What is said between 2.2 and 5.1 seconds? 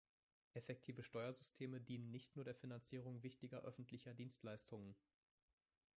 nur der Finanzierung wichtiger öffentlicher Dienstleistungen.